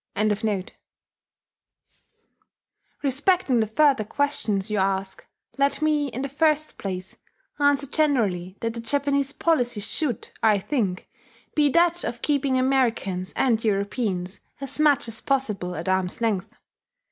[3.03, 5.27] ]Respecting the further questions you ask,
[5.59, 7.17] let me, in the first place,
[7.59, 11.07] answer generally that the Japanese policy should, I think,
[11.53, 16.49] be that of keeping Americans and Europeans as much as possible at arm's length.